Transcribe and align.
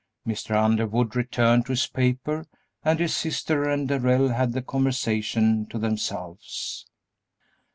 Mr. 0.25 0.59
Underwood 0.59 1.15
returned 1.15 1.67
to 1.67 1.73
his 1.73 1.85
paper 1.85 2.47
and 2.83 2.99
his 2.99 3.15
sister 3.15 3.69
and 3.69 3.87
Darrell 3.87 4.29
had 4.29 4.53
the 4.53 4.63
conversation 4.63 5.67
to 5.67 5.77
themselves. 5.77 6.87